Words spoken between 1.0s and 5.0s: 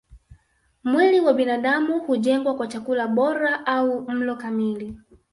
wa binadamu hujengwa kwa chakula bora au mlo kamili